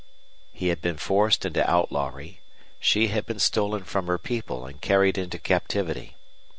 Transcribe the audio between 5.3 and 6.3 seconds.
captivity.